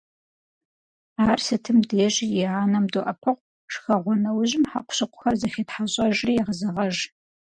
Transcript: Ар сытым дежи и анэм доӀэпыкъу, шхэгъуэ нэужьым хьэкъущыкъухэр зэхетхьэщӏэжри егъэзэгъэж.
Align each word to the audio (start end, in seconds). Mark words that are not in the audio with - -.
Ар 1.27 1.39
сытым 1.45 1.77
дежи 1.89 2.25
и 2.41 2.43
анэм 2.61 2.85
доӀэпыкъу, 2.93 3.45
шхэгъуэ 3.73 4.15
нэужьым 4.23 4.63
хьэкъущыкъухэр 4.71 5.35
зэхетхьэщӏэжри 5.41 6.31
егъэзэгъэж. 6.41 6.95